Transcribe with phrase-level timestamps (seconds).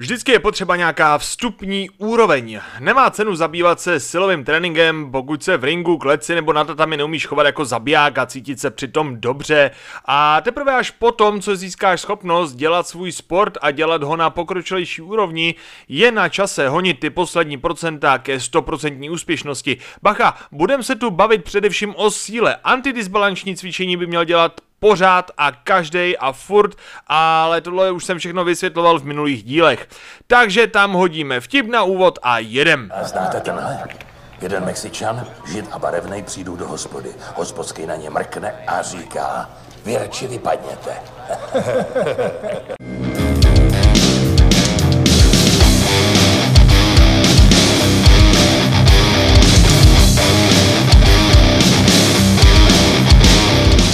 [0.00, 2.60] Vždycky je potřeba nějaká vstupní úroveň.
[2.80, 7.26] Nemá cenu zabývat se silovým tréninkem, pokud se v ringu, kleci nebo na tatami neumíš
[7.26, 9.70] chovat jako zabiják a cítit se přitom dobře.
[10.04, 15.02] A teprve až potom, co získáš schopnost dělat svůj sport a dělat ho na pokročilejší
[15.02, 15.54] úrovni,
[15.88, 19.76] je na čase honit ty poslední procenta ke 100% úspěšnosti.
[20.02, 22.56] Bacha, budem se tu bavit především o síle.
[22.64, 26.76] Antidisbalanční cvičení by měl dělat pořád a každý a furt,
[27.06, 29.88] ale tohle už jsem všechno vysvětloval v minulých dílech.
[30.26, 32.90] Takže tam hodíme vtip na úvod a jedem.
[32.94, 33.78] A znáte tenhle?
[34.40, 37.08] Jeden Mexičan, žid a barevnej přijdou do hospody.
[37.34, 39.50] Hospodský na ně mrkne a říká,
[39.84, 40.92] vy radši vypadněte.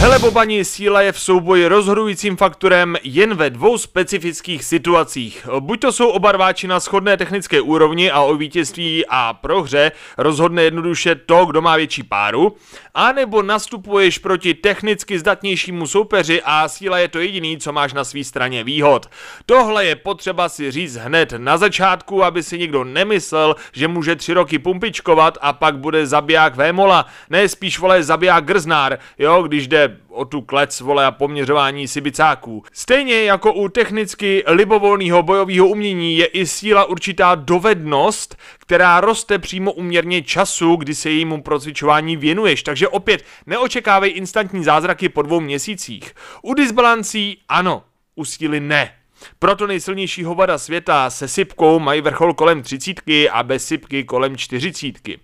[0.00, 5.48] Hele Bobani, síla je v souboji rozhodujícím faktorem jen ve dvou specifických situacích.
[5.60, 10.62] Buď to jsou oba rváči na shodné technické úrovni a o vítězství a prohře rozhodne
[10.62, 12.56] jednoduše to, kdo má větší páru,
[12.94, 18.24] anebo nastupuješ proti technicky zdatnějšímu soupeři a síla je to jediný, co máš na své
[18.24, 19.10] straně výhod.
[19.46, 24.32] Tohle je potřeba si říct hned na začátku, aby si nikdo nemyslel, že může tři
[24.32, 29.93] roky pumpičkovat a pak bude zabiják Vémola, ne spíš vole zabiják Grznár, jo, když jde
[30.08, 32.62] o tu klec, vole, a poměřování sibicáků.
[32.72, 39.72] Stejně jako u technicky libovolného bojového umění je i síla určitá dovednost, která roste přímo
[39.72, 42.62] uměrně času, kdy se jejímu procvičování věnuješ.
[42.62, 46.14] Takže opět neočekávej instantní zázraky po dvou měsících.
[46.42, 47.82] U disbalancí ano,
[48.14, 48.92] u síly ne.
[49.38, 55.18] Proto nejsilnější hovada světa se sypkou mají vrchol kolem třicítky a bez sypky kolem čtyřicítky.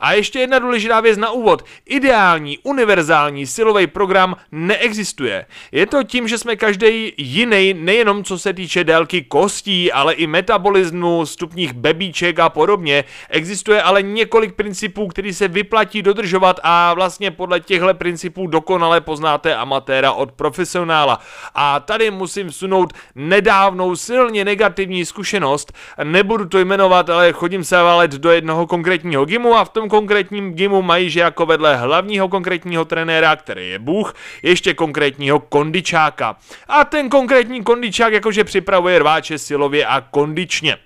[0.00, 1.64] A ještě jedna důležitá věc na úvod.
[1.86, 5.46] Ideální, univerzální silový program neexistuje.
[5.72, 10.26] Je to tím, že jsme každý jiný, nejenom co se týče délky kostí, ale i
[10.26, 13.04] metabolismu, stupních bebíček a podobně.
[13.30, 19.54] Existuje ale několik principů, který se vyplatí dodržovat a vlastně podle těchto principů dokonale poznáte
[19.54, 21.18] amatéra od profesionála.
[21.54, 25.72] A tady musím vsunout nedávnou silně negativní zkušenost.
[26.04, 30.54] Nebudu to jmenovat, ale chodím se valet do jednoho konkrétního gymu a v tom konkrétním
[30.54, 36.36] gymu mají, že jako vedle hlavního konkrétního trenéra, který je Bůh, ještě konkrétního kondičáka.
[36.68, 40.76] A ten konkrétní kondičák jakože připravuje rváče silově a kondičně.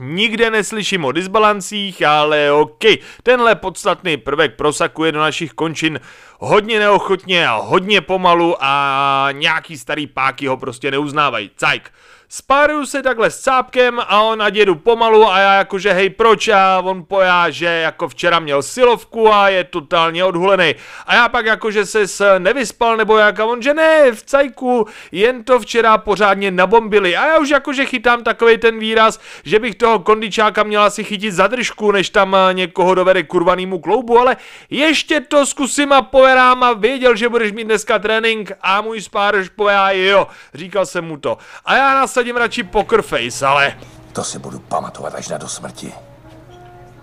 [0.00, 2.84] Nikde neslyším o disbalancích, ale OK,
[3.22, 6.00] tenhle podstatný prvek prosakuje do našich končin
[6.38, 11.50] hodně neochotně a hodně pomalu a nějaký starý páky ho prostě neuznávají.
[11.56, 11.92] Cajk.
[12.32, 16.48] Spáruju se takhle s cápkem a on ať jedu pomalu a já jakože hej proč
[16.48, 20.74] a on pojá, že jako včera měl silovku a je totálně odhulený.
[21.06, 25.44] A já pak jakože se nevyspal nebo jak a on že ne, v cajku, jen
[25.44, 27.16] to včera pořádně nabombili.
[27.16, 31.34] A já už jakože chytám takový ten výraz, že bych toho kondičáka měla si chytit
[31.34, 34.36] za držku, než tam někoho dovede kurvanýmu kloubu, ale
[34.70, 39.48] ještě to zkusím a poverám a věděl, že budeš mít dneska trénink a můj spároš
[39.48, 41.38] pová jo, říkal jsem mu to.
[41.64, 43.76] A já nás nasadím radši poker face, ale...
[44.12, 45.92] To si budu pamatovat až na do smrti.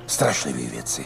[0.08, 1.06] Strašlivý věci.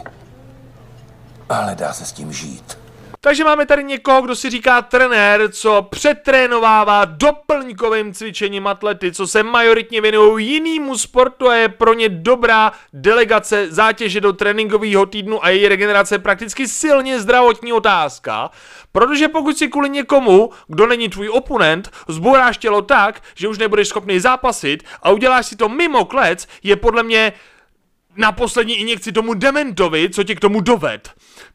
[1.49, 2.77] Ale dá se s tím žít.
[3.23, 9.43] Takže máme tady někoho, kdo si říká trenér, co přetrénovává doplňkovým cvičením atlety, co se
[9.43, 15.49] majoritně věnují jinému sportu a je pro ně dobrá delegace zátěže do tréninkového týdnu a
[15.49, 18.49] její regenerace prakticky silně zdravotní otázka.
[18.91, 23.87] Protože pokud si kvůli někomu, kdo není tvůj oponent, zbouráš tělo tak, že už nebudeš
[23.87, 27.33] schopný zápasit a uděláš si to mimo klec, je podle mě
[28.17, 31.09] na poslední injekci tomu dementovi, co tě k tomu doved.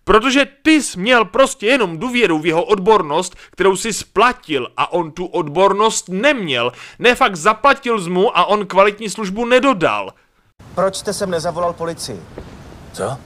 [0.08, 5.12] Protože ty jsi měl prostě jenom důvěru v jeho odbornost, kterou si splatil a on
[5.12, 6.72] tu odbornost neměl.
[6.98, 10.14] Ne fakt zaplatil z mu a on kvalitní službu nedodal.
[10.74, 12.20] Proč jste sem nezavolal policii?
[12.92, 13.18] Co?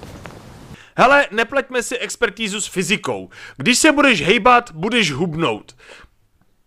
[0.96, 3.30] Hele, nepleťme si expertízu s fyzikou.
[3.56, 5.76] Když se budeš hejbat, budeš hubnout.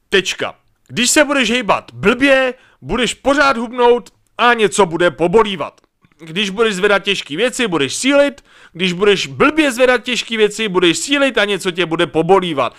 [0.10, 0.56] Tečka.
[0.88, 5.82] Když se budeš hejbat blbě, budeš pořád hubnout a něco bude pobolívat.
[6.26, 8.44] Když budeš zvedat těžké věci, budeš sílit,
[8.74, 12.76] když budeš blbě zvedat těžké věci, budeš sílit a něco tě bude pobolívat.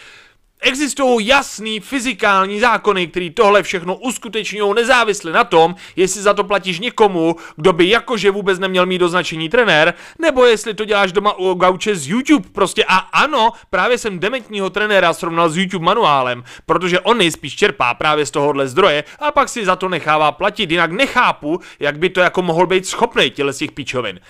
[0.67, 6.81] Existují jasný fyzikální zákony, který tohle všechno uskutečňují nezávisle na tom, jestli za to platíš
[6.81, 11.55] někomu, kdo by jakože vůbec neměl mít označení trenér, nebo jestli to děláš doma u
[11.55, 12.49] gauče z YouTube.
[12.53, 17.95] Prostě a ano, právě jsem dementního trenéra srovnal s YouTube manuálem, protože on nejspíš čerpá
[17.95, 22.09] právě z tohohle zdroje a pak si za to nechává platit, jinak nechápu, jak by
[22.11, 24.21] to jako mohl být schopný těle z těch pičovin.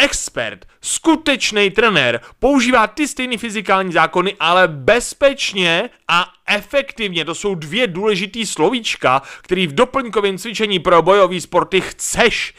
[0.00, 7.24] Expert, skutečný trenér, používá ty stejné fyzikální zákony, ale bezpečně a efektivně.
[7.24, 12.54] To jsou dvě důležitý slovíčka, který v doplňkovém cvičení pro bojový sporty chceš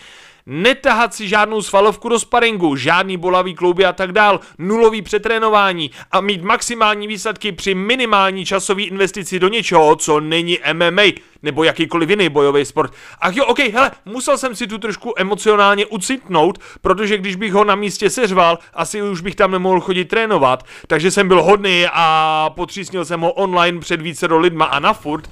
[0.51, 6.21] netahat si žádnou svalovku do sparingu, žádný bolavý klouby a tak dál, nulový přetrénování a
[6.21, 11.01] mít maximální výsledky při minimální časové investici do něčeho, co není MMA
[11.43, 12.93] nebo jakýkoliv jiný bojový sport.
[13.19, 17.63] Ach jo, ok, hele, musel jsem si tu trošku emocionálně ucitnout, protože když bych ho
[17.63, 22.49] na místě seřval, asi už bych tam nemohl chodit trénovat, takže jsem byl hodný a
[22.55, 25.29] potřísnil jsem ho online před více do lidma a na furt.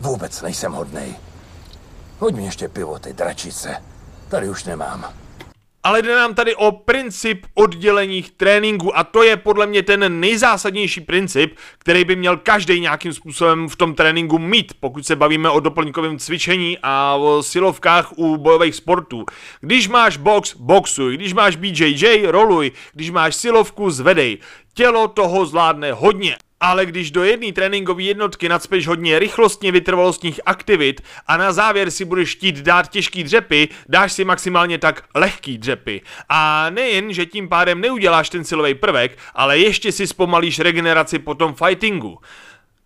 [0.00, 1.14] Vůbec nejsem hodnej.
[2.18, 3.91] Hoď mi ještě pivo, ty dračice.
[4.32, 5.12] Tady už nemám.
[5.82, 11.00] Ale jde nám tady o princip oddělených tréninků a to je podle mě ten nejzásadnější
[11.00, 15.60] princip, který by měl každý nějakým způsobem v tom tréninku mít, pokud se bavíme o
[15.60, 19.24] doplňkovém cvičení a o silovkách u bojových sportů.
[19.60, 24.38] Když máš box, boxuj, když máš BJJ, roluj, když máš silovku, zvedej.
[24.74, 31.00] Tělo toho zvládne hodně ale když do jedné tréninkové jednotky nadspeš hodně rychlostně vytrvalostních aktivit
[31.26, 36.00] a na závěr si budeš chtít dát těžký dřepy, dáš si maximálně tak lehký dřepy.
[36.28, 41.34] A nejen, že tím pádem neuděláš ten silový prvek, ale ještě si zpomalíš regeneraci po
[41.34, 42.18] tom fightingu.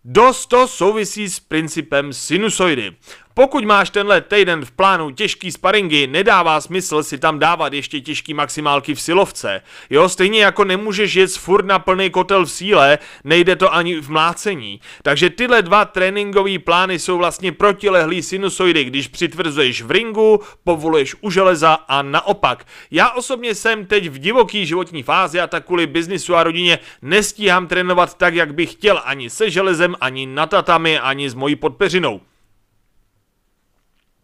[0.05, 2.91] Dost to souvisí s principem sinusoidy.
[3.37, 8.33] Pokud máš tenhle týden v plánu těžký sparingy, nedává smysl si tam dávat ještě těžký
[8.33, 9.61] maximálky v silovce.
[9.89, 14.09] Jo, stejně jako nemůžeš jet furt na plný kotel v síle, nejde to ani v
[14.09, 14.81] mlácení.
[15.03, 21.31] Takže tyhle dva tréninkové plány jsou vlastně protilehlý sinusoidy, když přitvrzuješ v ringu, povoluješ u
[21.31, 22.65] železa a naopak.
[22.91, 27.67] Já osobně jsem teď v divoký životní fázi a tak kvůli biznisu a rodině nestíhám
[27.67, 32.21] trénovat tak, jak bych chtěl ani se železem, ani na tatami, ani s mojí podpeřinou.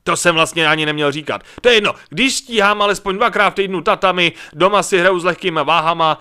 [0.03, 1.41] To jsem vlastně ani neměl říkat.
[1.61, 5.63] To je jedno, když stíhám alespoň dvakrát v týdnu tatami, doma si hraju s lehkýma
[5.63, 6.19] váhama,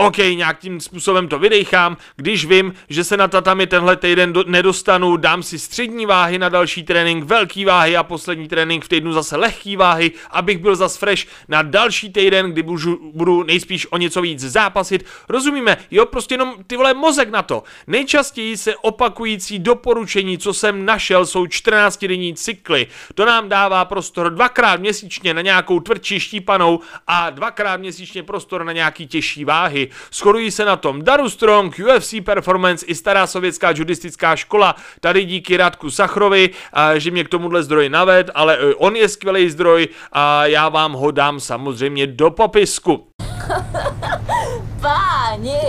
[0.00, 5.16] OK, nějakým způsobem to vydechám, když vím, že se na tatami tenhle týden do, nedostanu,
[5.16, 9.36] dám si střední váhy na další trénink, velký váhy a poslední trénink v týdnu zase
[9.36, 14.22] lehký váhy, abych byl zas fresh na další týden, kdy budu, budu nejspíš o něco
[14.22, 15.06] víc zápasit.
[15.28, 17.62] Rozumíme, jo, prostě jenom ty vole mozek na to.
[17.86, 22.86] Nejčastěji se opakující doporučení, co jsem našel, jsou 14-denní cykly.
[23.14, 28.72] To nám dává prostor dvakrát měsíčně na nějakou tvrdší štípanou a dvakrát měsíčně prostor na
[28.72, 29.87] nějaký těžší váhy.
[30.12, 34.74] Shodují se na tom Daru Strong, UFC Performance i stará sovětská judistická škola.
[35.00, 36.50] Tady díky Radku Sachrovi,
[36.96, 40.92] že mě k tomuhle zdroji naved, ale e, on je skvělý zdroj a já vám
[40.92, 43.08] ho dám samozřejmě do popisku.
[44.80, 45.60] Páni,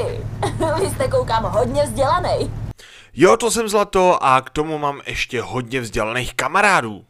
[0.80, 2.52] vy jste koukám hodně vzdělaný.
[3.14, 7.06] Jo, to jsem zlato a k tomu mám ještě hodně vzdělaných kamarádů.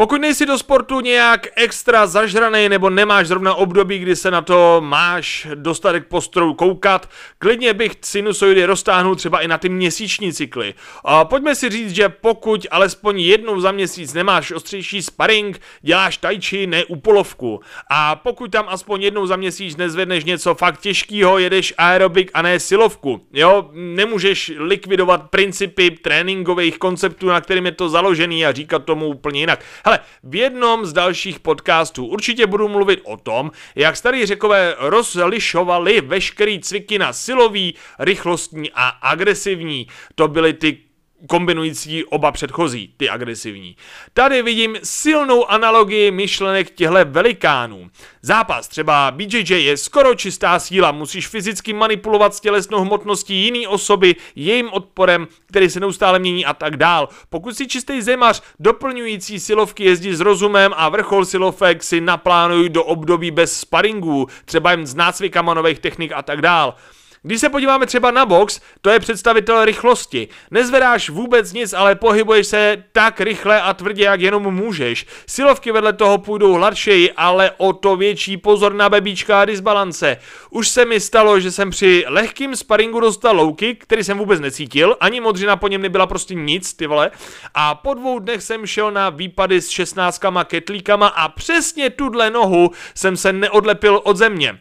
[0.00, 4.80] Pokud nejsi do sportu nějak extra zažraný nebo nemáš zrovna období, kdy se na to
[4.84, 10.74] máš dostatek postrojů koukat, klidně bych sinusoidy roztáhnul třeba i na ty měsíční cykly.
[11.04, 16.66] A pojďme si říct, že pokud alespoň jednou za měsíc nemáš ostřejší sparring, děláš tajči,
[16.66, 17.60] ne upolovku.
[17.90, 22.60] A pokud tam aspoň jednou za měsíc nezvedneš něco fakt těžkého, jedeš aerobik a ne
[22.60, 23.26] silovku.
[23.32, 29.40] Jo, nemůžeš likvidovat principy tréninkových konceptů, na kterým je to založený a říkat tomu úplně
[29.40, 29.60] jinak.
[29.90, 36.00] Hele, v jednom z dalších podcastů určitě budu mluvit o tom, jak starý řekové rozlišovali
[36.00, 39.86] veškerý cviky na silový, rychlostní a agresivní.
[40.14, 40.78] To byly ty
[41.26, 43.76] kombinující oba předchozí, ty agresivní.
[44.14, 47.90] Tady vidím silnou analogii myšlenek těchto velikánů.
[48.22, 54.16] Zápas třeba BJJ je skoro čistá síla, musíš fyzicky manipulovat s tělesnou hmotností jiný osoby,
[54.34, 57.08] jejím odporem, který se neustále mění a tak dál.
[57.28, 62.84] Pokud si čistý zemař, doplňující silovky jezdí s rozumem a vrchol silovek si naplánují do
[62.84, 66.74] období bez sparingů, třeba jen s nácvikama nových technik a tak dál.
[67.22, 70.28] Když se podíváme třeba na box, to je představitel rychlosti.
[70.50, 75.06] Nezvedáš vůbec nic, ale pohybuješ se tak rychle a tvrdě, jak jenom můžeš.
[75.26, 80.16] Silovky vedle toho půjdou hladšeji, ale o to větší pozor na bebíčka a disbalance.
[80.50, 84.96] Už se mi stalo, že jsem při lehkým sparingu dostal louky, který jsem vůbec necítil,
[85.00, 87.10] ani modřina po něm nebyla prostě nic, ty vole.
[87.54, 92.70] A po dvou dnech jsem šel na výpady s šestnáctkama ketlíkama a přesně tuhle nohu
[92.94, 94.58] jsem se neodlepil od země.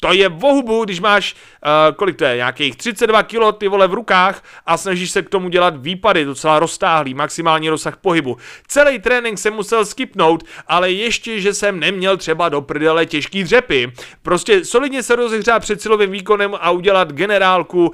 [0.00, 3.94] To je vohubu, když máš, uh, kolik to je, nějakých 32 kg ty vole v
[3.94, 8.36] rukách a snažíš se k tomu dělat výpady, docela roztáhlý, maximální rozsah pohybu.
[8.68, 13.92] Celý trénink jsem musel skipnout, ale ještě, že jsem neměl třeba do prdele těžký dřepy.
[14.22, 17.92] Prostě solidně se rozehřát před silovým výkonem a udělat generálku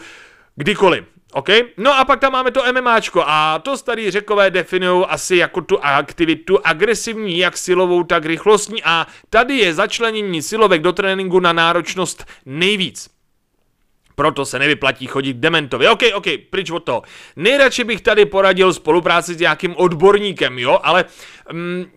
[0.57, 1.16] kdykoliv.
[1.33, 1.49] OK?
[1.77, 5.85] No a pak tam máme to MMAčko a to starý řekové definují asi jako tu
[5.85, 12.25] aktivitu agresivní, jak silovou, tak rychlostní a tady je začlenění silovek do tréninku na náročnost
[12.47, 13.17] nejvíc.
[14.17, 15.89] Proto se nevyplatí chodit dementovi.
[15.89, 17.03] OK, OK, pryč od toho.
[17.37, 21.11] Nejradši bych tady poradil spolupráci s nějakým odborníkem, jo, ale um,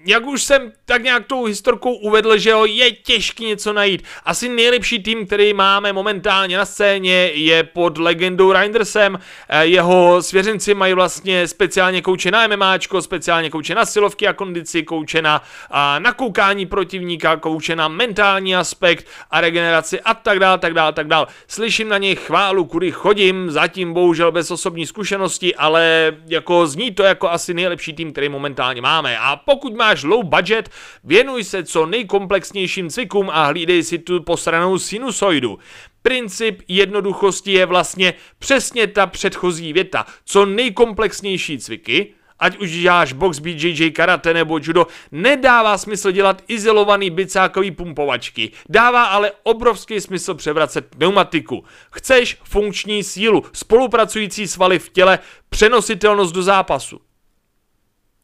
[0.06, 4.04] jak už jsem tak nějak tou historkou uvedl, že jo, je těžký něco najít.
[4.26, 9.20] Asi nejlepší tým, který máme momentálně na scéně, je pod legendou Reindersem.
[9.50, 14.84] Eh, jeho svěřenci mají vlastně speciálně kouče na MMAčko, speciálně kouče na silovky a kondici,
[14.84, 15.42] kouče na
[15.72, 21.08] a, nakoukání protivníka, kouče na mentální aspekt a regeneraci a tak dále, tak dále, tak
[21.08, 21.28] dále.
[21.48, 27.04] Slyším na něj chválu, kudy chodím, zatím bohužel bez osobní zkušenosti, ale jako zní to
[27.04, 29.18] jako asi nejlepší tým, který momentálně máme.
[29.18, 30.70] A pokud máš low budget,
[31.04, 35.60] věnuj se co nejkomplexnějším cvikům a hlídej si tu posranou sinusoidu.
[36.02, 40.06] Princip jednoduchosti je vlastně přesně ta předchozí věta.
[40.26, 47.10] Co nejkomplexnější cviky, ať už děláš box, BJJ, karate nebo judo, nedává smysl dělat izolovaný
[47.10, 48.52] bicákový pumpovačky.
[48.70, 51.64] Dává ale obrovský smysl převracet pneumatiku.
[51.92, 55.20] Chceš funkční sílu, spolupracující svaly v těle,
[55.50, 57.00] přenositelnost do zápasu.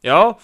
[0.02, 0.34] Jo?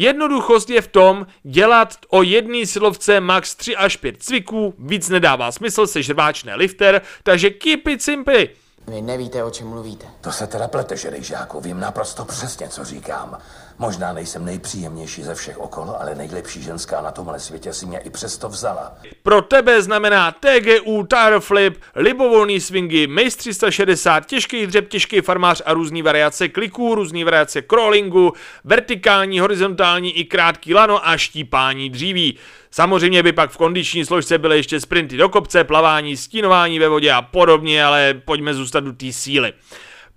[0.00, 5.52] Jednoduchost je v tom dělat o jedné silovce max 3 až 5 cviků, víc nedává
[5.52, 8.46] smysl, se žrváčné lifter, takže keep it simple.
[8.86, 10.06] Vy nevíte, o čem mluvíte.
[10.20, 13.38] To se teda plete, žerejžáku, vím naprosto přesně, co říkám.
[13.80, 18.10] Možná nejsem nejpříjemnější ze všech okolo, ale nejlepší ženská na tomhle světě si mě i
[18.10, 18.92] přesto vzala.
[19.22, 25.74] Pro tebe znamená TGU, Tire Flip, libovolný swingy, Mace 360, těžký dřep, těžký farmář a
[25.74, 28.32] různý variace kliků, různý variace crawlingu,
[28.64, 32.38] vertikální, horizontální i krátký lano a štípání dříví.
[32.70, 37.12] Samozřejmě by pak v kondiční složce byly ještě sprinty do kopce, plavání, stínování ve vodě
[37.12, 39.52] a podobně, ale pojďme zůstat u té síly.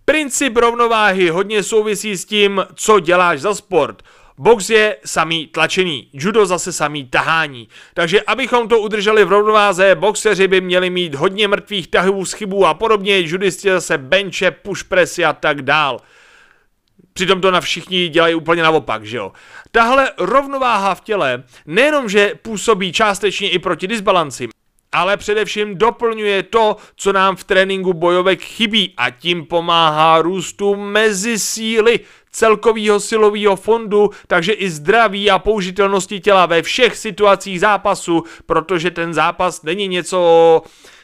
[0.05, 4.03] Princip rovnováhy hodně souvisí s tím, co děláš za sport.
[4.37, 7.67] Box je samý tlačený, judo zase samý tahání.
[7.93, 12.65] Takže abychom to udrželi v rovnováze, boxeři by měli mít hodně mrtvých tahů z chybů
[12.65, 15.99] a podobně, judisti zase benče, push pressy a tak dál.
[17.13, 19.31] Přitom to na všichni dělají úplně naopak, že jo.
[19.71, 24.47] Tahle rovnováha v těle nejenom, že působí částečně i proti disbalanci,
[24.91, 31.39] ale především doplňuje to, co nám v tréninku bojovek chybí a tím pomáhá růstu mezi
[31.39, 31.99] síly
[32.31, 39.13] celkového silového fondu, takže i zdraví a použitelnosti těla ve všech situacích zápasu, protože ten
[39.13, 40.61] zápas není něco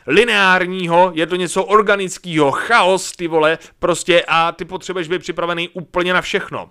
[0.08, 6.14] lineárního, je to něco organického, chaos, ty vole, prostě a ty potřebuješ být připravený úplně
[6.14, 6.70] na všechno.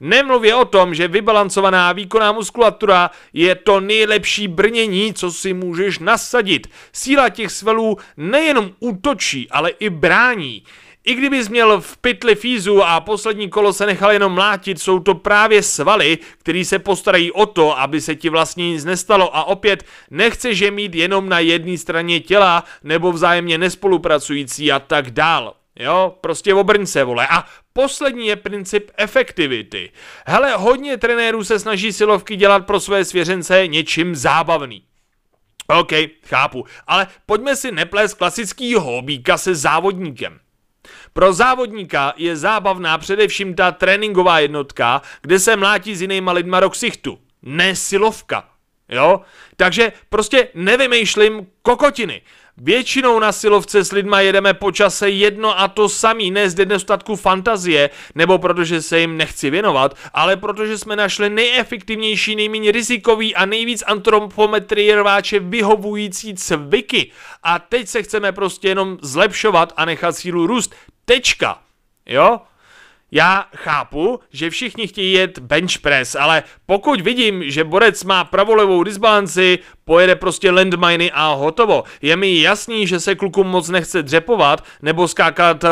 [0.00, 6.66] Nemluvě o tom, že vybalancovaná výkonná muskulatura je to nejlepší brnění, co si můžeš nasadit.
[6.92, 10.62] Síla těch svalů nejenom útočí, ale i brání.
[11.06, 15.14] I kdybys měl v pytli fízu a poslední kolo se nechal jenom mlátit, jsou to
[15.14, 19.84] právě svaly, který se postarají o to, aby se ti vlastně nic nestalo a opět
[20.10, 25.54] nechceš je mít jenom na jedné straně těla nebo vzájemně nespolupracující a tak dál.
[25.78, 27.26] Jo, prostě obrň se, vole.
[27.30, 29.90] A poslední je princip efektivity.
[30.26, 34.82] Hele, hodně trenérů se snaží silovky dělat pro své svěřence něčím zábavný.
[35.66, 35.92] OK,
[36.24, 40.38] chápu, ale pojďme si neplést klasický hobíka se závodníkem.
[41.16, 46.70] Pro závodníka je zábavná především ta tréninková jednotka, kde se mlátí s jinýma lidma do
[46.70, 47.18] ksichtu.
[47.42, 48.48] Ne silovka.
[48.88, 49.20] Jo?
[49.56, 52.22] Takže prostě nevymýšlím kokotiny.
[52.58, 57.16] Většinou na silovce s lidma jedeme po čase jedno a to samý, ne z nedostatku
[57.16, 63.46] fantazie, nebo protože se jim nechci věnovat, ale protože jsme našli nejefektivnější, nejméně rizikový a
[63.46, 67.10] nejvíc antropometrie rváče vyhovující cviky.
[67.42, 70.74] A teď se chceme prostě jenom zlepšovat a nechat sílu růst.
[71.04, 71.58] Tečka.
[72.06, 72.40] Jo?
[73.16, 78.82] Já chápu, že všichni chtějí jet bench press, ale pokud vidím, že borec má pravolevou
[78.82, 81.84] disbalanci, pojede prostě landminy a hotovo.
[82.02, 85.70] Je mi jasný, že se klukům moc nechce dřepovat nebo skákat uh,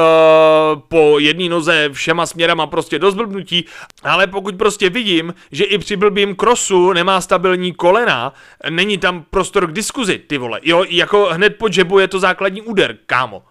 [0.88, 3.64] po jedné noze všema směrama prostě do zblbnutí,
[4.02, 8.32] ale pokud prostě vidím, že i při blbým krosu nemá stabilní kolena,
[8.70, 10.60] není tam prostor k diskuzi, ty vole.
[10.62, 13.42] Jo, jako hned po džebu je to základní úder, kámo.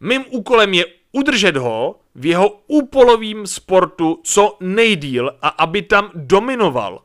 [0.00, 0.84] Mým úkolem je
[1.16, 7.02] udržet ho v jeho úpolovým sportu co nejdíl a aby tam dominoval.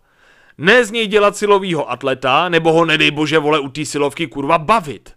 [0.57, 4.57] Ne z něj dělat silovýho atleta, nebo ho nedej bože vole u té silovky kurva
[4.57, 5.13] bavit.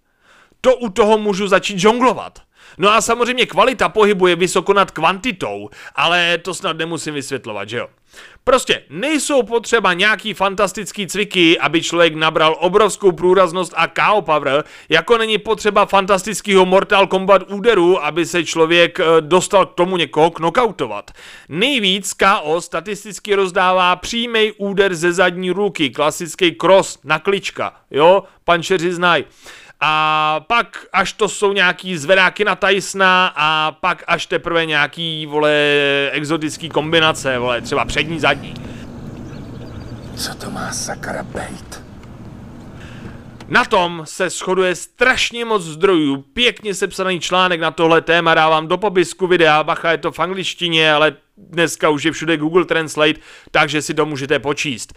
[0.61, 2.39] To u toho můžu začít žonglovat.
[2.79, 7.79] No a samozřejmě kvalita pohybu je vysoko nad kvantitou, ale to snad nemusím vysvětlovat, že
[7.79, 7.89] jo?
[8.45, 15.19] Prostě nejsou potřeba nějaký fantastický cviky, aby člověk nabral obrovskou průraznost a KO power, jako
[15.19, 21.11] není potřeba fantastického Mortal Kombat úderu, aby se člověk eh, dostal k tomu někoho knockoutovat.
[21.49, 28.93] Nejvíc KO statisticky rozdává přímý úder ze zadní ruky, klasický cross na klička, jo, pančeři
[28.93, 29.25] znají.
[29.87, 35.53] A pak až to jsou nějaký zvedáky na Tysona a pak až teprve nějaký, vole,
[36.13, 38.55] exotický kombinace, vole, třeba přední, zadní.
[40.17, 41.85] Co to má sakra bejt?
[43.49, 48.79] Na tom se shoduje strašně moc zdrojů, pěkně sepsaný článek na tohle téma dávám do
[48.79, 53.83] popisku videa, bacha je to v angličtině, ale dneska už je všude Google Translate, takže
[53.83, 54.95] si to můžete počíst.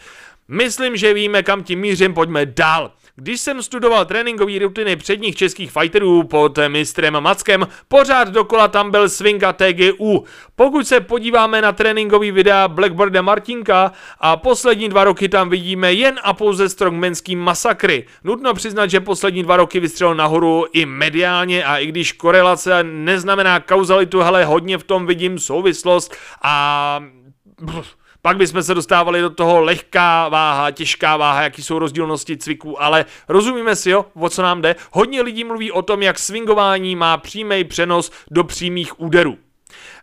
[0.47, 2.91] Myslím, že víme, kam tím mířím, pojďme dál.
[3.19, 9.09] Když jsem studoval tréninkové rutiny předních českých fighterů pod mistrem Mackem, pořád dokola tam byl
[9.09, 10.23] swing a TGU.
[10.55, 16.19] Pokud se podíváme na tréninkový videa Blackboarda Martinka a poslední dva roky tam vidíme jen
[16.23, 18.05] a pouze strongmanský masakry.
[18.23, 23.59] Nutno přiznat, že poslední dva roky vystřelil nahoru i mediálně a i když korelace neznamená
[23.59, 27.03] kauzalitu, hele, hodně v tom vidím souvislost a...
[27.65, 27.97] Pff
[28.27, 33.05] pak bychom se dostávali do toho lehká váha, těžká váha, jaký jsou rozdílnosti cviků, ale
[33.27, 34.75] rozumíme si jo, o co nám jde.
[34.91, 39.37] Hodně lidí mluví o tom, jak swingování má přímý přenos do přímých úderů.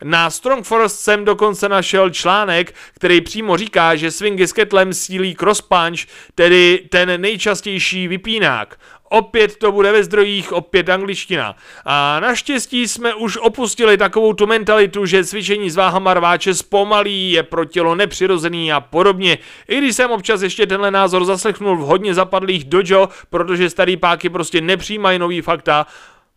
[0.05, 5.35] Na Strong Forest jsem dokonce našel článek, který přímo říká, že swingy s ketlem sílí
[5.35, 6.01] cross punch,
[6.35, 8.79] tedy ten nejčastější vypínák.
[9.15, 11.57] Opět to bude ve zdrojích, opět angličtina.
[11.85, 17.43] A naštěstí jsme už opustili takovou tu mentalitu, že cvičení s váhama rváče zpomalí, je
[17.43, 19.39] pro tělo nepřirozený a podobně.
[19.69, 24.31] I když jsem občas ještě tenhle názor zaslechnul v hodně zapadlých dojo, protože starý páky
[24.31, 25.87] prostě nepřijímají nový fakta,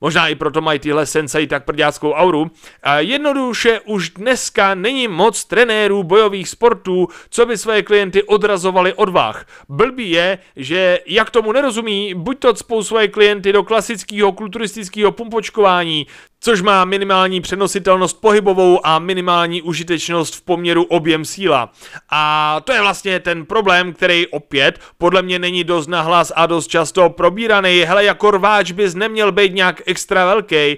[0.02, 2.52] Možná i proto mají tyhle sensei tak prďáckou auru.
[2.84, 9.10] A jednoduše už dneska není moc trenérů bojových sportů, co by své klienty odrazovali od
[9.10, 9.46] váh.
[9.70, 16.08] Blbý je, že jak tomu nerozumí, buď to cpou své klienty do klasického kulturistického pumpočkování,
[16.40, 21.72] což má minimální přenositelnost pohybovou a minimální užitečnost v poměru objem síla.
[22.12, 26.68] A to je vlastně ten problém, který opět podle mě není dost nahlas a dost
[26.68, 27.80] často probíraný.
[27.80, 30.78] Hele, jako rváč bys neměl být nějak extra velký,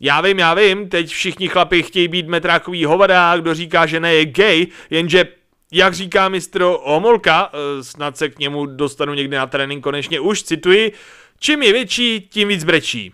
[0.00, 4.14] já vím, já vím, teď všichni chlapi chtějí být metrákový hovada, kdo říká, že ne
[4.14, 5.24] je gay, jenže
[5.72, 10.42] jak říká mistr Omolka, eh, snad se k němu dostanu někdy na trénink konečně už,
[10.42, 10.92] cituji,
[11.40, 13.12] čím je větší, tím víc brečí.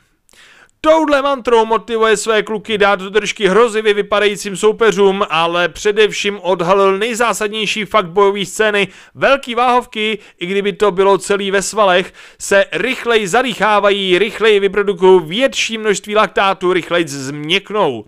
[0.85, 7.85] Touhle mantrou motivuje své kluky dát do držky hrozivě vypadajícím soupeřům, ale především odhalil nejzásadnější
[7.85, 8.89] fakt bojové scény.
[9.15, 15.79] Velký váhovky, i kdyby to bylo celý ve svalech, se rychleji zadýchávají, rychleji vyprodukují větší
[15.79, 18.05] množství laktátu, rychleji změknou.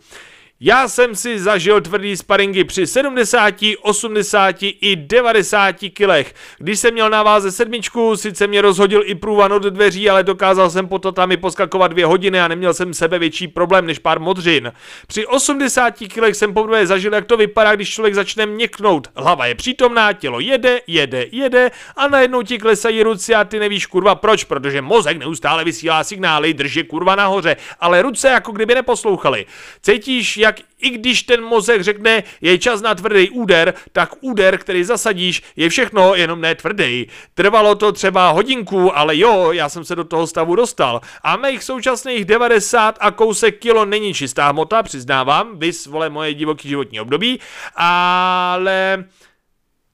[0.60, 6.34] Já jsem si zažil tvrdý sparingy při 70, 80 i 90 kilech.
[6.58, 10.70] Když jsem měl na váze sedmičku, sice mě rozhodil i průvan od dveří, ale dokázal
[10.70, 14.72] jsem po tatami poskakovat dvě hodiny a neměl jsem sebe větší problém než pár modřin.
[15.06, 19.08] Při 80 kilech jsem poprvé zažil, jak to vypadá, když člověk začne měknout.
[19.16, 23.86] Hlava je přítomná, tělo jede, jede, jede a najednou ti klesají ruce a ty nevíš
[23.86, 29.46] kurva proč, protože mozek neustále vysílá signály, drží kurva nahoře, ale ruce jako kdyby neposlouchali.
[29.82, 34.84] Cítíš, jak i když ten mozek řekne, je čas na tvrdý úder, tak úder, který
[34.84, 37.06] zasadíš, je všechno jenom ne tvrdý.
[37.34, 41.00] Trvalo to třeba hodinku, ale jo, já jsem se do toho stavu dostal.
[41.22, 46.68] A mých současných 90 a kousek kilo není čistá hmota, přiznávám, vys, vole, moje divoký
[46.68, 47.40] životní období,
[47.76, 49.04] ale...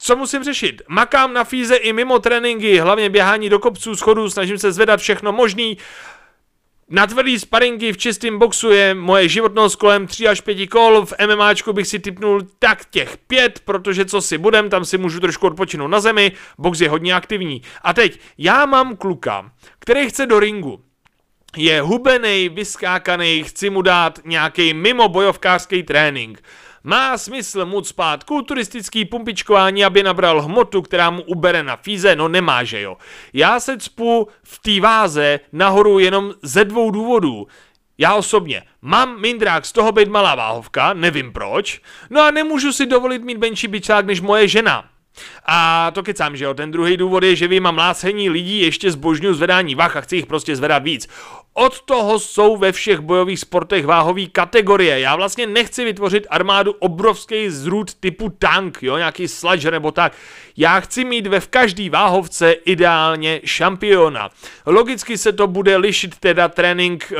[0.05, 0.81] Co musím řešit?
[0.87, 5.31] Makám na fíze i mimo tréninky, hlavně běhání do kopců, schodů, snažím se zvedat všechno
[5.31, 5.77] možný,
[6.93, 11.13] na tvrdý sparingy v čistém boxu je moje životnost kolem 3 až 5 kol, v
[11.27, 15.47] MMAčku bych si typnul tak těch 5, protože co si budem, tam si můžu trošku
[15.47, 17.61] odpočinout na zemi, box je hodně aktivní.
[17.81, 20.83] A teď, já mám kluka, který chce do ringu,
[21.57, 26.43] je hubený, vyskákaný, chci mu dát nějaký mimo bojovkářský trénink.
[26.85, 32.15] Má smysl mu spát kulturistický pumpičkování, aby nabral hmotu, která mu ubere na fíze?
[32.15, 32.97] No nemá, že jo.
[33.33, 37.47] Já se cpu v té váze nahoru jenom ze dvou důvodů.
[37.97, 42.85] Já osobně mám mindrák z toho být malá váhovka, nevím proč, no a nemůžu si
[42.85, 44.85] dovolit mít menší bičák než moje žena.
[45.45, 48.91] A to kecám, že jo, ten druhý důvod je, že vy mám lásení lidí ještě
[48.91, 51.07] zbožňuju zvedání vach a chci jich prostě zvedat víc.
[51.55, 54.99] Od toho jsou ve všech bojových sportech váhové kategorie.
[54.99, 60.13] Já vlastně nechci vytvořit armádu obrovský zrůd typu tank, jo, nějaký sludge nebo tak.
[60.57, 64.29] Já chci mít ve v každý váhovce ideálně šampiona.
[64.65, 67.17] Logicky se to bude lišit teda trénink uh,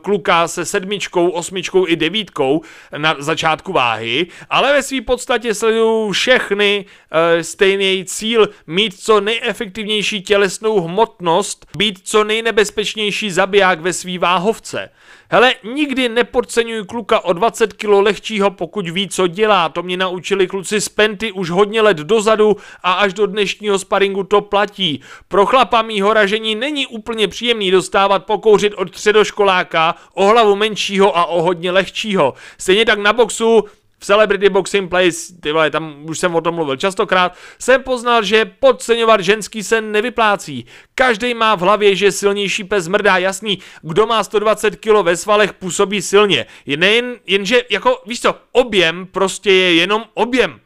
[0.00, 2.60] kluka se sedmičkou, osmičkou i devítkou
[2.96, 10.22] na začátku váhy, ale ve své podstatě sledují všechny uh, stejný cíl mít co nejefektivnější
[10.22, 14.90] tělesnou hmotnost, být co nejnebezpečnější zabiják ve svý váhovce.
[15.30, 19.68] Hele, nikdy nepodceňuj kluka o 20 kg lehčího, pokud ví, co dělá.
[19.68, 24.22] To mě naučili kluci z Penty už hodně let dozadu a až do dnešního sparingu
[24.22, 25.00] to platí.
[25.28, 31.24] Pro chlapa mýho ražení není úplně příjemný dostávat pokouřit od středoškoláka o hlavu menšího a
[31.24, 32.34] o hodně lehčího.
[32.58, 33.64] Stejně tak na boxu
[33.98, 38.22] v Celebrity Boxing Place, ty vole, tam už jsem o tom mluvil častokrát, jsem poznal,
[38.22, 40.66] že podceňovat ženský se nevyplácí.
[40.94, 45.52] Každý má v hlavě, že silnější pes mrdá, jasný, kdo má 120 kg ve svalech
[45.52, 46.46] působí silně.
[46.66, 50.60] Je nejen, jenže, jako, víš co, objem prostě je jenom objem.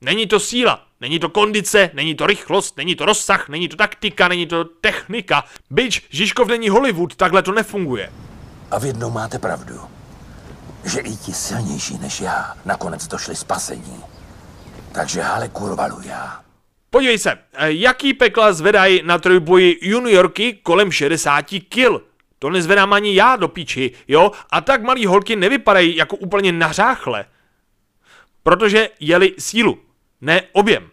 [0.00, 4.28] Není to síla, není to kondice, není to rychlost, není to rozsah, není to taktika,
[4.28, 5.44] není to technika.
[5.70, 8.12] Byč, Žižkov není Hollywood, takhle to nefunguje.
[8.70, 9.95] A v jednou máte pravdu
[10.84, 14.04] že i ti silnější než já nakonec došli spasení.
[14.92, 16.40] Takže hale kurvalu já.
[16.90, 22.02] Podívej se, jaký pekla zvedají na trojboji juniorky kolem 60 kil.
[22.38, 24.32] To nezvedám ani já do píči, jo?
[24.50, 27.24] A tak malí holky nevypadají jako úplně nařáchle.
[28.42, 29.78] Protože jeli sílu,
[30.20, 30.90] ne objem.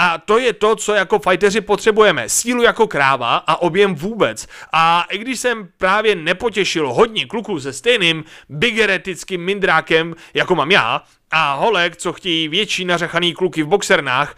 [0.00, 2.28] A to je to, co jako fighteři potřebujeme.
[2.28, 4.46] Sílu jako kráva a objem vůbec.
[4.72, 11.02] A i když jsem právě nepotěšil hodně kluků se stejným bigeretickým mindrákem, jako mám já,
[11.30, 14.36] a holek, co chtějí větší nařachaný kluky v boxernách,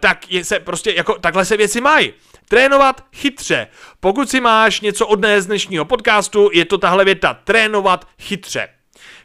[0.00, 2.12] tak je se prostě jako takhle se věci mají.
[2.48, 3.66] Trénovat chytře.
[4.00, 8.68] Pokud si máš něco odnést z dnešního podcastu, je to tahle věta trénovat chytře.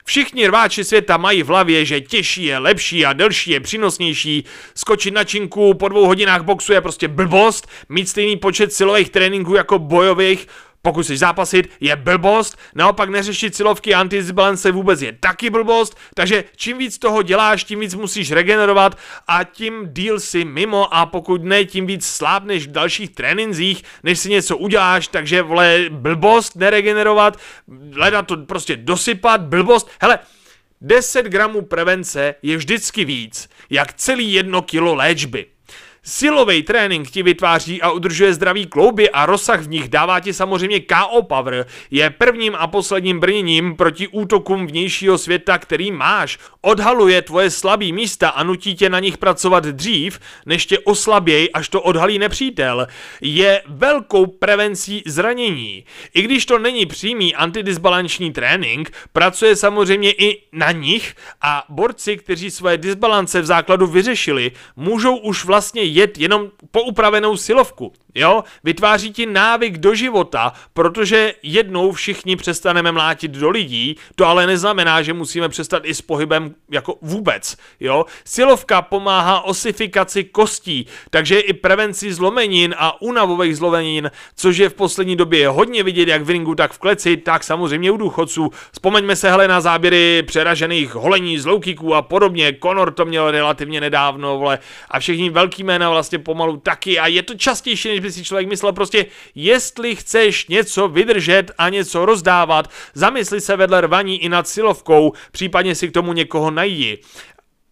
[0.06, 4.46] Všichni rváči světa mají v hlavě, že těžší je lepší a delší je přínosnější.
[4.76, 9.56] Skočit na činku po dvou hodinách boxu je prostě blbost, mít stejný počet silových tréninků
[9.56, 10.48] jako bojových
[10.86, 16.78] pokud chceš zápasit, je blbost, naopak neřešit silovky antidisbalance vůbec je taky blbost, takže čím
[16.78, 21.66] víc toho děláš, tím víc musíš regenerovat a tím díl si mimo a pokud ne,
[21.66, 27.40] tím víc slábneš v dalších tréninzích, než si něco uděláš, takže vole, blbost neregenerovat,
[27.94, 30.20] hledat to prostě dosypat, blbost, hele,
[30.82, 35.53] 10 gramů prevence je vždycky víc, jak celý jedno kilo léčby.
[36.06, 40.80] Silový trénink ti vytváří a udržuje zdravý klouby a rozsah v nich dává ti samozřejmě
[40.80, 41.66] KO Power.
[41.92, 46.40] Je prvním a posledním brněním proti útokům vnějšího světa, který máš.
[46.62, 51.70] Odhaluje tvoje slabý místa a nutí tě na nich pracovat dřív, než tě oslaběj, až
[51.70, 52.88] to odhalí nepřítel.
[53.22, 55.86] Je velkou prevencí zranění.
[56.14, 62.52] I když to není přímý antidisbalanční trénink, pracuje samozřejmě i na nich a borci, kteří
[62.52, 67.94] své disbalance v základu vyřešili, můžou už vlastně jet jenom poupravenou silovku.
[68.16, 74.48] Jo, vytváří ti návyk do života, protože jednou všichni přestaneme mlátit do lidí, to ale
[74.48, 77.58] neznamená, že musíme přestat i s pohybem jako vůbec.
[77.80, 84.74] Jo, silovka pomáhá osifikaci kostí, takže i prevenci zlomenin a únavových zlomenin, což je v
[84.74, 88.50] poslední době hodně vidět jak v ringu, tak v kleci, tak samozřejmě u důchodců.
[88.72, 91.48] Vzpomeňme se hele na záběry přeražených holení z
[91.94, 92.58] a podobně.
[92.64, 97.24] Conor to měl relativně nedávno, vole, a všichni velký jména vlastně pomalu taky a je
[97.24, 102.70] to častější, než by si člověk myslel prostě, jestli chceš něco vydržet a něco rozdávat,
[102.94, 107.00] zamysli se vedle rvaní i nad silovkou, případně si k tomu někoho najdi.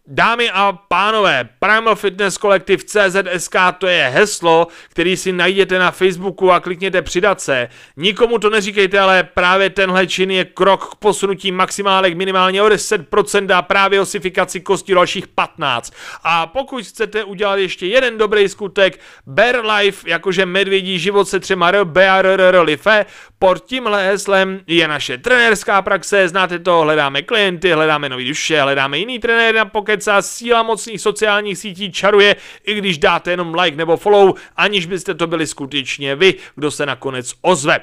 [0.07, 6.51] Dámy a pánové, Primal Fitness Kolektiv CZSK to je heslo, který si najdete na Facebooku
[6.51, 7.67] a klikněte přidat se.
[7.97, 13.57] Nikomu to neříkejte, ale právě tenhle čin je krok k posunutí maximálek minimálně o 10%
[13.57, 15.93] a právě osifikaci kosti dalších 15.
[16.23, 21.69] A pokud chcete udělat ještě jeden dobrý skutek, Bear Life, jakože medvědí život se třema
[21.69, 23.05] R, Life,
[23.39, 28.97] pod tímhle heslem je naše trenérská praxe, znáte to, hledáme klienty, hledáme nový duše, hledáme
[28.97, 33.77] jiný trenér na pocket keca, síla mocných sociálních sítí čaruje, i když dáte jenom like
[33.77, 37.79] nebo follow, aniž byste to byli skutečně vy, kdo se nakonec ozve.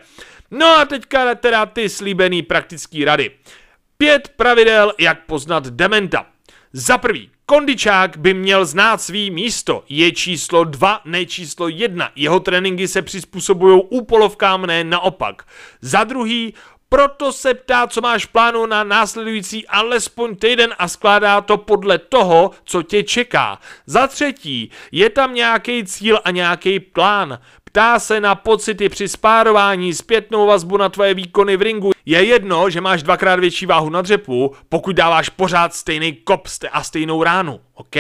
[0.51, 3.31] No a teďka teda ty slíbený praktický rady.
[3.99, 6.27] Pět pravidel, jak poznat dementa.
[6.73, 9.85] Za prvý, kondičák by měl znát svý místo.
[9.89, 12.11] Je číslo 2, ne číslo 1.
[12.17, 15.43] Jeho tréninky se přizpůsobují úpolovkám, ne naopak.
[15.81, 16.55] Za druhý,
[16.89, 21.99] proto se ptá, co máš v plánu na následující alespoň týden a skládá to podle
[21.99, 23.59] toho, co tě čeká.
[23.87, 27.39] Za třetí, je tam nějaký cíl a nějaký plán.
[27.73, 31.93] Ptá se na pocity při spárování, zpětnou vazbu na tvoje výkony v ringu.
[32.07, 36.83] Je jedno, že máš dvakrát větší váhu na dřepu, pokud dáváš pořád stejný kop a
[36.83, 37.61] stejnou ránu.
[37.75, 37.97] OK?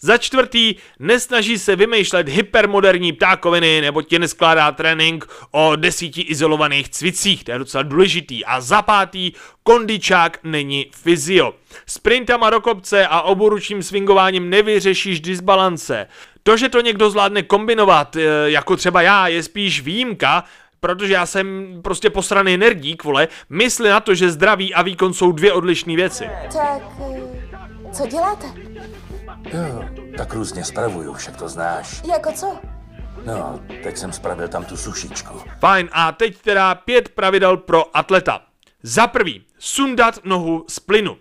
[0.00, 7.44] Za čtvrtý, nesnaží se vymýšlet hypermoderní ptákoviny nebo ti neskládá trénink o desíti izolovaných cvicích,
[7.44, 8.44] to je docela důležitý.
[8.44, 11.54] A za pátý, kondičák není fyzio.
[11.86, 16.06] Sprintama do kopce a oboručním swingováním nevyřešíš disbalance.
[16.46, 20.44] To, že to někdo zvládne kombinovat, eh, jako třeba já, je spíš výjimka,
[20.80, 25.32] protože já jsem prostě posraný energií, kvole, mysli na to, že zdraví a výkon jsou
[25.32, 26.24] dvě odlišné věci.
[26.52, 28.46] Tak, eh, co děláte?
[29.52, 29.84] Jo,
[30.16, 32.02] tak různě spravuju, však to znáš.
[32.12, 32.58] Jako co?
[33.24, 35.40] No, teď jsem spravil tam tu sušičku.
[35.60, 38.40] Fajn, a teď teda pět pravidel pro atleta.
[38.82, 41.16] Za prvý, sundat nohu z plynu.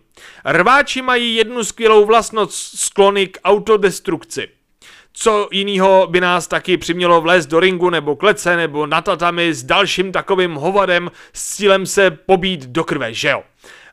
[0.46, 4.48] Rváči mají jednu skvělou vlastnost sklony k autodestrukci.
[5.18, 9.64] Co jiného by nás taky přimělo vlézt do ringu nebo klece nebo na tatami s
[9.64, 13.44] dalším takovým hovadem s cílem se pobít do krve, že jo?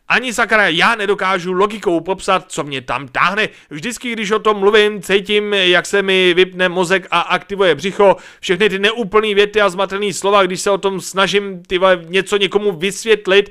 [0.08, 3.48] Ani sakra já nedokážu logikou popsat, co mě tam táhne.
[3.70, 8.16] Vždycky, když o tom mluvím, cítím, jak se mi vypne mozek a aktivuje břicho.
[8.40, 12.72] Všechny ty neúplné věty a zmatené slova, když se o tom snažím ty něco někomu
[12.72, 13.50] vysvětlit,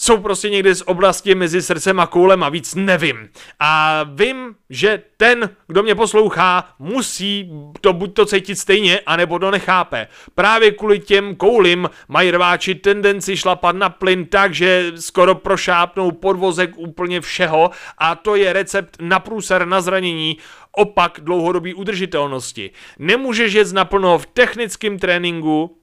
[0.00, 3.28] jsou prostě někde z oblasti mezi srdcem a koulem a víc nevím.
[3.60, 9.50] A vím, že ten, kdo mě poslouchá, musí to buď to cítit stejně, anebo to
[9.50, 10.06] nechápe.
[10.34, 16.70] Právě kvůli těm koulím mají rváči tendenci šlapat na plyn tak, že skoro prošápnou podvozek
[16.76, 20.36] úplně všeho a to je recept na průser na zranění,
[20.72, 22.70] opak dlouhodobé udržitelnosti.
[22.98, 25.76] Nemůžeš jet naplno v technickém tréninku,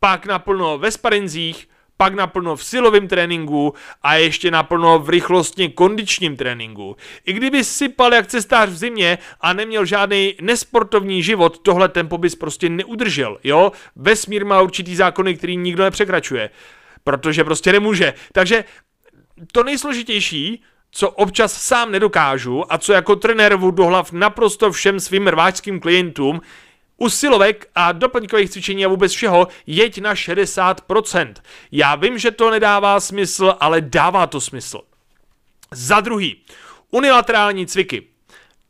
[0.00, 1.68] pak naplno ve sparinzích,
[2.02, 6.96] pak naplno v silovém tréninku a ještě naplno v rychlostně kondičním tréninku.
[7.26, 12.34] I kdyby sypal jak cestář v zimě a neměl žádný nesportovní život, tohle tempo bys
[12.34, 13.72] prostě neudržel, jo?
[13.96, 16.50] Vesmír má určitý zákony, který nikdo nepřekračuje,
[17.04, 18.14] protože prostě nemůže.
[18.32, 18.64] Takže
[19.52, 25.28] to nejsložitější, co občas sám nedokážu a co jako trenér do hlav naprosto všem svým
[25.28, 26.40] rváčským klientům,
[27.02, 31.34] u silovek a doplňkových cvičení a vůbec všeho jeď na 60%.
[31.72, 34.80] Já vím, že to nedává smysl, ale dává to smysl.
[35.70, 36.36] Za druhý,
[36.90, 38.11] unilaterální cviky.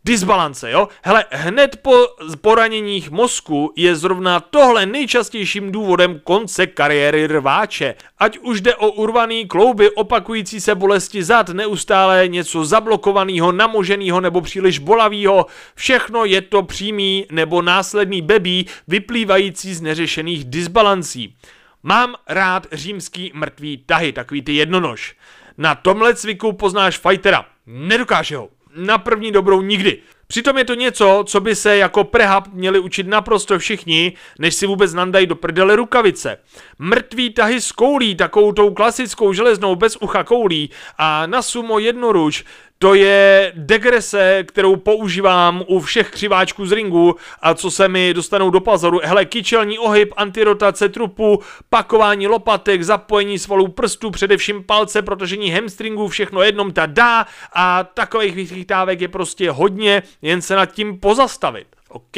[0.05, 0.89] Disbalance, jo?
[1.03, 2.07] Hele, hned po
[2.41, 7.95] poraněních mozku je zrovna tohle nejčastějším důvodem konce kariéry rváče.
[8.19, 14.41] Ať už jde o urvaný klouby, opakující se bolesti zad, neustále něco zablokovaného, namoženého nebo
[14.41, 21.37] příliš bolavého, všechno je to přímý nebo následný bebí vyplývající z neřešených disbalancí.
[21.83, 25.17] Mám rád římský mrtvý tahy, takový ty jednonož.
[25.59, 27.45] Na tomhle cviku poznáš fightera.
[27.67, 29.99] Nedokáže ho na první dobrou nikdy.
[30.27, 34.67] Přitom je to něco, co by se jako prehab měli učit naprosto všichni, než si
[34.67, 36.39] vůbec nandají do prdele rukavice.
[36.79, 42.45] Mrtví tahy s koulí, takovou tou klasickou železnou bez ucha koulí a na sumo jednoruč,
[42.83, 48.51] to je degrese, kterou používám u všech křiváčků z ringu a co se mi dostanou
[48.51, 49.01] do pazoru.
[49.05, 56.43] Hele, kyčelní ohyb, antirotace trupu, pakování lopatek, zapojení svalů prstů, především palce, protažení hamstringů, všechno
[56.43, 61.67] jednom ta dá a takových vychytávek je prostě hodně, jen se nad tím pozastavit.
[61.89, 62.17] OK?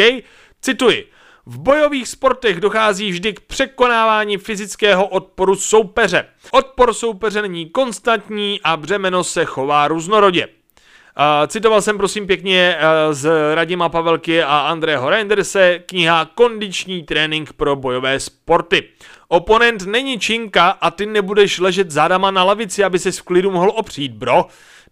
[0.61, 1.14] Cituji.
[1.47, 6.27] V bojových sportech dochází vždy k překonávání fyzického odporu soupeře.
[6.51, 10.49] Odpor soupeře není konstantní a břemeno se chová různorodě.
[11.47, 17.77] Citoval jsem prosím pěkně uh, z Radima Pavelky a Andreho Reinderse kniha Kondiční trénink pro
[17.77, 18.89] bojové sporty.
[19.29, 23.73] Oponent není činka a ty nebudeš ležet zádama na lavici, aby se v klidu mohl
[23.75, 24.47] opřít, bro.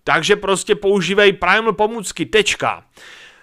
[0.04, 2.84] Takže prostě používej primal pomůcky, tečka.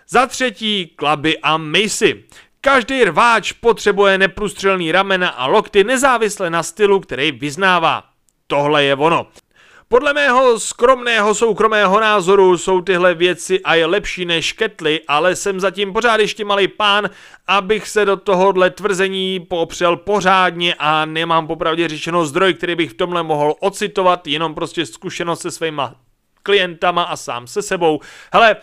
[0.10, 2.24] Za třetí, klaby a Macy.
[2.70, 8.04] Každý rváč potřebuje neprůstřelný ramena a lokty nezávisle na stylu, který vyznává.
[8.48, 9.28] Tohle je ono.
[9.88, 15.60] Podle mého skromného soukromého názoru jsou tyhle věci a je lepší než ketly, ale jsem
[15.60, 17.10] zatím pořád ještě malý pán,
[17.48, 22.98] abych se do tohohle tvrzení popřel pořádně a nemám popravdě řečeno zdroj, který bych v
[22.98, 25.96] tomhle mohl ocitovat, jenom prostě zkušenost se svýma
[26.44, 28.00] klientama a sám se sebou.
[28.34, 28.56] Hele,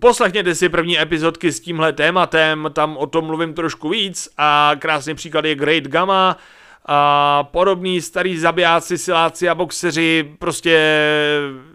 [0.00, 5.14] poslechněte si první epizodky s tímhle tématem, tam o tom mluvím trošku víc a krásný
[5.14, 6.36] příklad je Great Gamma,
[6.88, 10.80] a podobný starý zabijáci, siláci a boxeři, prostě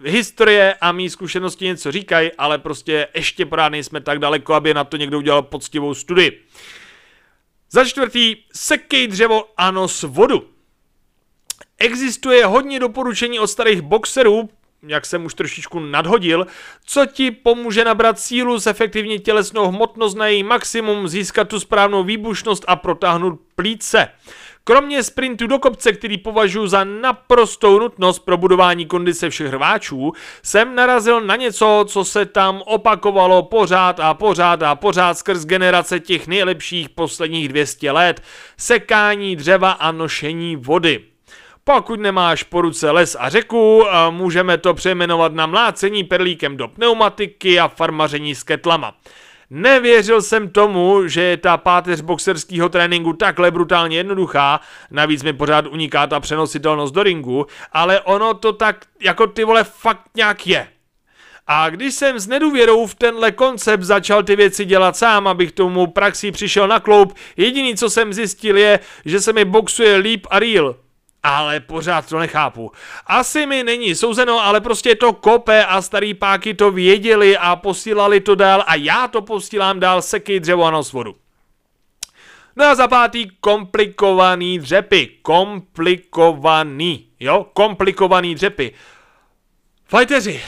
[0.04, 4.84] historie a mý zkušenosti něco říkají, ale prostě ještě pořád jsme tak daleko, aby na
[4.84, 6.44] to někdo udělal poctivou studii.
[7.70, 10.48] Za čtvrtý, sekej dřevo a nos vodu.
[11.78, 14.48] Existuje hodně doporučení od starých boxerů,
[14.88, 16.46] jak jsem už trošičku nadhodil,
[16.84, 22.64] co ti pomůže nabrat sílu, zefektivnit tělesnou hmotnost na její maximum, získat tu správnou výbušnost
[22.68, 24.08] a protáhnout plíce.
[24.64, 30.74] Kromě sprintu do kopce, který považuji za naprostou nutnost pro budování kondice všech hrváčů, jsem
[30.74, 36.26] narazil na něco, co se tam opakovalo pořád a pořád a pořád skrz generace těch
[36.26, 38.22] nejlepších posledních 200 let.
[38.56, 41.11] Sekání dřeva a nošení vody.
[41.64, 47.60] Pokud nemáš po ruce les a řeku, můžeme to přejmenovat na mlácení perlíkem do pneumatiky
[47.60, 48.94] a farmaření s ketlama.
[49.50, 55.66] Nevěřil jsem tomu, že je ta páteř boxerského tréninku takhle brutálně jednoduchá, navíc mi pořád
[55.66, 60.68] uniká ta přenositelnost do ringu, ale ono to tak jako ty vole fakt nějak je.
[61.46, 65.86] A když jsem s nedůvěrou v tenhle koncept začal ty věci dělat sám, abych tomu
[65.86, 70.38] praxi přišel na kloup, jediný co jsem zjistil je, že se mi boxuje líp a
[70.38, 70.74] real
[71.22, 72.72] ale pořád to nechápu.
[73.06, 78.20] Asi mi není souzeno, ale prostě to kope a starý páky to věděli a posílali
[78.20, 81.16] to dál a já to posílám dál seky dřevo a nosvodu.
[82.56, 85.08] No a za pátý komplikovaný dřepy.
[85.22, 87.46] Komplikovaný, jo?
[87.52, 88.72] Komplikovaný dřepy.
[89.88, 90.42] Fajteři,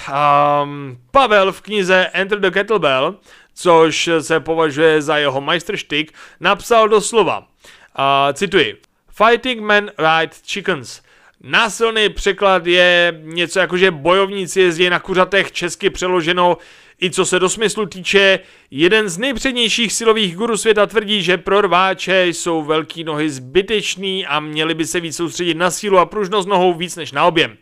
[0.62, 3.16] um, Pavel v knize Enter the Kettlebell,
[3.54, 8.80] což se považuje za jeho majstrštyk, napsal doslova, uh, cituji,
[9.16, 11.00] Fighting men ride chickens.
[11.40, 16.56] Násilný překlad je něco jako, že bojovníci jezdí na kuřatech, česky přeloženo
[17.02, 18.38] i co se do smyslu týče,
[18.70, 24.40] jeden z nejpřednějších silových guru světa tvrdí, že pro rváče jsou velký nohy zbytečný a
[24.40, 27.56] měli by se víc soustředit na sílu a pružnost nohou víc než na objem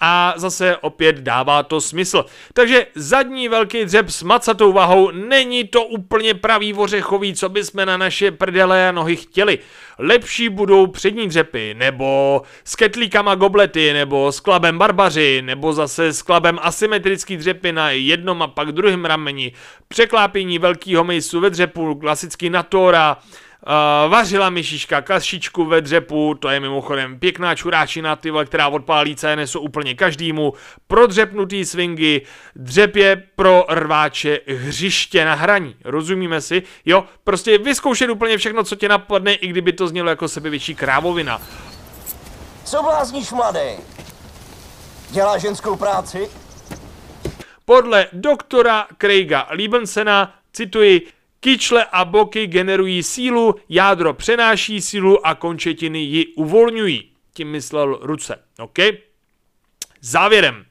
[0.00, 2.24] a zase opět dává to smysl.
[2.52, 7.96] Takže zadní velký dřep s macatou vahou není to úplně pravý ořechový, co bychom na
[7.96, 9.58] naše prdele a nohy chtěli.
[9.98, 16.22] Lepší budou přední dřepy, nebo s ketlíkama goblety, nebo s klabem barbaři, nebo zase s
[16.22, 19.52] klabem asymetrický dřepy na jednom a pak druhém rameni,
[19.88, 23.16] překlápění velkého mejsu ve dřepu, klasický natora,
[23.66, 29.56] Uh, vařila myšiška kašičku ve dřepu, to je mimochodem pěkná čuráčina, ty která odpálí CNS
[29.56, 30.54] úplně každému,
[30.86, 32.20] prodřepnutý swingy,
[32.56, 36.62] dřepě pro rváče hřiště na hraní, rozumíme si?
[36.84, 41.42] Jo, prostě vyzkoušet úplně všechno, co tě napadne, i kdyby to znělo jako sebevětší krávovina.
[42.64, 43.70] Co blázníš, mladý?
[45.10, 46.30] Dělá ženskou práci?
[47.64, 51.06] Podle doktora Craiga Liebensena, cituji,
[51.40, 57.10] Kyčle a boky generují sílu, jádro přenáší sílu a končetiny ji uvolňují.
[57.34, 58.38] Tím myslel ruce.
[58.58, 58.78] OK?
[60.00, 60.64] Závěrem.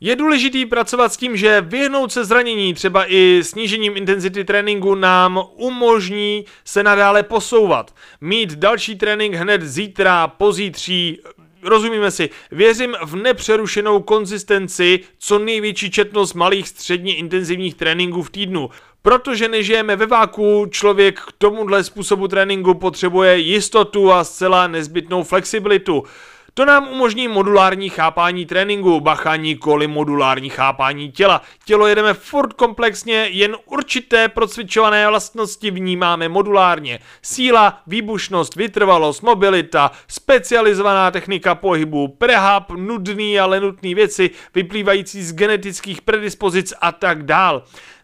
[0.00, 5.42] Je důležitý pracovat s tím, že vyhnout se zranění, třeba i snížením intenzity tréninku, nám
[5.54, 7.94] umožní se nadále posouvat.
[8.20, 11.20] Mít další trénink hned zítra, pozítří,
[11.62, 18.70] rozumíme si, věřím v nepřerušenou konzistenci, co největší četnost malých středně intenzivních tréninků v týdnu.
[19.02, 26.04] Protože nežijeme ve váku, člověk k tomuhle způsobu tréninku potřebuje jistotu a zcela nezbytnou flexibilitu.
[26.54, 31.42] To nám umožní modulární chápání tréninku, bacha nikoli modulární chápání těla.
[31.64, 36.98] Tělo jedeme furt komplexně, jen určité procvičované vlastnosti vnímáme modulárně.
[37.22, 46.02] Síla, výbušnost, vytrvalost, mobilita, specializovaná technika pohybu, prehab, nudný ale nutný věci vyplývající z genetických
[46.02, 47.62] predispozic a tak dál.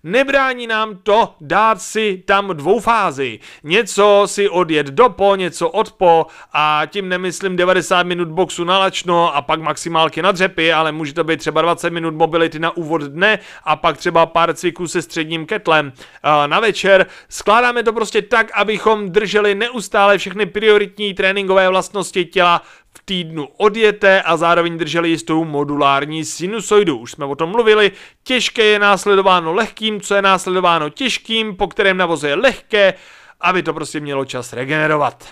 [0.08, 3.38] Nebrání nám to dát si tam dvou fázi.
[3.64, 8.78] Něco si odjet do po, něco od po a tím nemyslím 90 minut boxu na
[8.78, 12.76] lačno a pak maximálky na dřepy, ale může to být třeba 20 minut mobility na
[12.76, 15.92] úvod dne a pak třeba pár cviků se středním ketlem
[16.46, 17.06] na večer.
[17.28, 22.62] Skládáme to prostě tak, abychom drželi neustále všechny prioritní tréninkové vlastnosti těla
[22.96, 26.98] v týdnu odjeté a zároveň drželi jistou modulární sinusoidu.
[26.98, 27.92] Už jsme o tom mluvili,
[28.24, 32.94] těžké je následováno lehkým, co je následováno těžkým, po kterém navozuje lehké,
[33.40, 35.28] aby to prostě mělo čas regenerovat.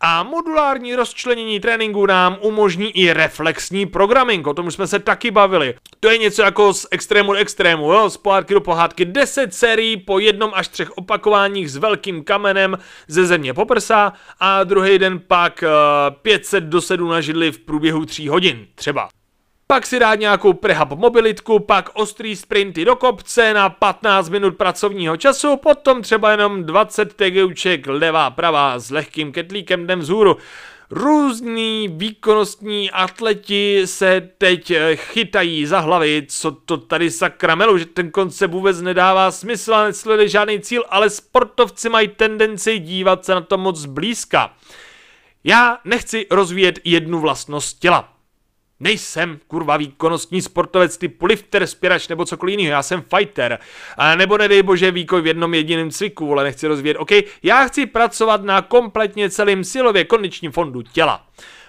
[0.00, 5.74] A modulární rozčlenění tréninku nám umožní i reflexní programming, o tom jsme se taky bavili.
[6.00, 8.10] To je něco jako z extrému do extrému, jo?
[8.10, 13.26] z pohádky do pohádky 10 sérií po jednom až třech opakováních s velkým kamenem ze
[13.26, 18.04] země poprsa a druhý den pak uh, eh, 500 do 7 na židli v průběhu
[18.04, 19.08] 3 hodin třeba
[19.70, 25.16] pak si dát nějakou prehab mobilitku, pak ostrý sprinty do kopce na 15 minut pracovního
[25.16, 30.36] času, potom třeba jenom 20 tegeuček levá pravá s lehkým ketlíkem jdem vzhůru.
[30.90, 38.10] Různí výkonnostní atleti se teď eh, chytají za hlavy, co to tady sakramelu, že ten
[38.10, 43.40] koncept vůbec nedává smysl a nesleduje žádný cíl, ale sportovci mají tendenci dívat se na
[43.40, 44.54] to moc blízka.
[45.44, 48.17] Já nechci rozvíjet jednu vlastnost těla
[48.80, 53.58] Nejsem, kurva, výkonnostní sportovec typu lifter, spěrač nebo cokoliv jiného, já jsem fighter.
[53.96, 56.96] A nebo nedej bože výkoj v jednom jediném cviku, ale nechci rozvíjet.
[56.96, 57.10] OK,
[57.42, 61.26] já chci pracovat na kompletně celém silově kondičním fondu těla.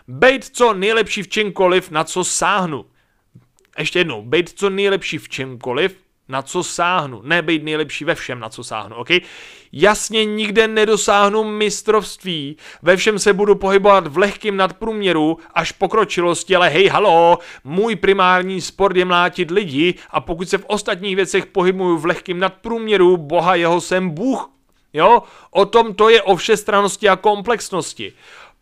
[0.07, 2.85] Bejt co nejlepší v čemkoliv, na co sáhnu.
[3.77, 5.97] Ještě jednou, bejt co nejlepší v čemkoliv,
[6.29, 7.21] na co sáhnu.
[7.23, 9.09] Ne být nejlepší ve všem, na co sáhnu, ok?
[9.71, 16.69] Jasně nikde nedosáhnu mistrovství, ve všem se budu pohybovat v lehkém nadprůměru až pokročilosti, ale
[16.69, 21.97] hej, halo, můj primární sport je mlátit lidi a pokud se v ostatních věcech pohybuju
[21.97, 24.49] v lehkém nadprůměru, boha jeho jsem Bůh,
[24.93, 25.23] jo?
[25.51, 28.13] O tom to je o všestranosti a komplexnosti.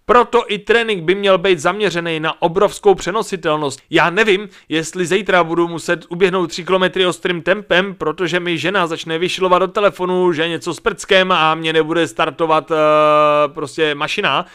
[0.09, 3.81] Proto i trénink by měl být zaměřený na obrovskou přenositelnost.
[3.89, 9.17] Já nevím, jestli zítra budu muset uběhnout 3 km ostrým tempem, protože mi žena začne
[9.17, 12.77] vyšilovat do telefonu, že něco s prckem a mě nebude startovat uh,
[13.53, 14.45] prostě mašina.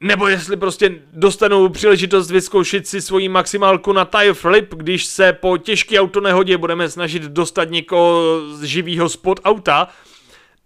[0.00, 5.58] Nebo jestli prostě dostanu příležitost vyzkoušet si svoji maximálku na tire flip, když se po
[5.58, 9.88] těžké autonehodě budeme snažit dostat někoho z živého spod auta,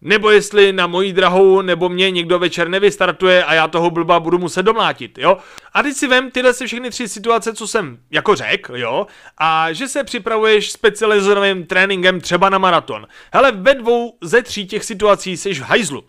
[0.03, 4.39] nebo jestli na mojí drahou nebo mě někdo večer nevystartuje a já toho blba budu
[4.39, 5.39] muset domlátit, jo?
[5.73, 9.07] A teď si vem tyhle si všechny tři situace, co jsem jako řekl, jo?
[9.39, 13.07] A že se připravuješ specializovaným tréninkem třeba na maraton.
[13.33, 16.05] Hele, ve dvou ze tří těch situací jsi v hajzlu.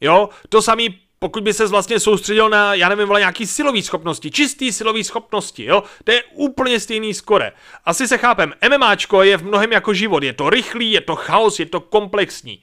[0.00, 0.28] Jo?
[0.48, 5.04] To samý pokud by se vlastně soustředil na, já nevím, nějaký silový schopnosti, čistý silový
[5.04, 7.52] schopnosti, jo, to je úplně stejný skore.
[7.84, 11.60] Asi se chápem, MMAčko je v mnohem jako život, je to rychlý, je to chaos,
[11.60, 12.62] je to komplexní.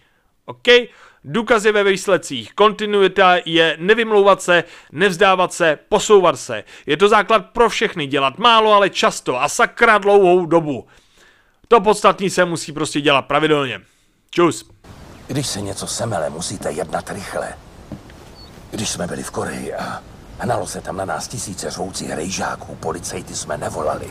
[0.50, 0.90] OK?
[1.24, 2.54] důkazy ve výsledcích.
[2.54, 6.64] Kontinuita je nevymlouvat se, nevzdávat se, posouvat se.
[6.86, 10.88] Je to základ pro všechny, dělat málo, ale často a sakra dlouhou dobu.
[11.68, 13.82] To podstatní se musí prostě dělat pravidelně.
[14.30, 14.70] Čus.
[15.28, 17.54] Když se něco semele, musíte jednat rychle.
[18.72, 20.04] Když jsme byli v Koreji a
[20.40, 24.10] hnalo se tam na nás tisíce řvoucích rejžáků, policejty jsme nevolali.